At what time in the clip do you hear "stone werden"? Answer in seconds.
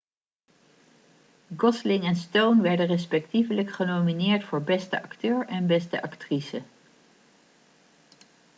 2.15-2.85